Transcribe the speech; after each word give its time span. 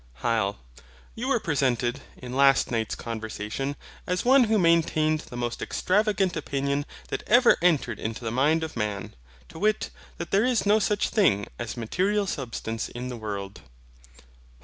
HYL. 0.23 0.55
You 1.13 1.27
were 1.27 1.35
represented, 1.35 2.01
in 2.17 2.35
last 2.35 2.71
night's 2.71 2.95
conversation, 2.95 3.75
as 4.07 4.25
one 4.25 4.45
who 4.45 4.57
maintained 4.57 5.19
the 5.19 5.37
most 5.37 5.61
extravagant 5.61 6.35
opinion 6.35 6.87
that 7.09 7.21
ever 7.27 7.55
entered 7.61 7.99
into 7.99 8.23
the 8.25 8.31
mind 8.31 8.63
of 8.63 8.75
man, 8.75 9.13
to 9.49 9.59
wit, 9.59 9.91
that 10.17 10.31
there 10.31 10.43
is 10.43 10.65
no 10.65 10.79
such 10.79 11.09
thing 11.09 11.45
as 11.59 11.77
MATERIAL 11.77 12.25
SUBSTANCE 12.25 12.89
in 12.89 13.09
the 13.09 13.17
world. 13.17 13.61